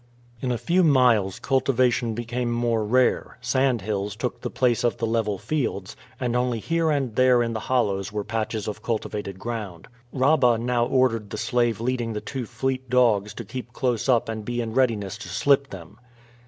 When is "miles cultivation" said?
0.83-2.15